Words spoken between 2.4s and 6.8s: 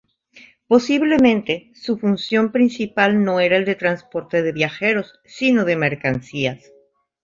principal no era el transporte de viajeros sino de mercancías.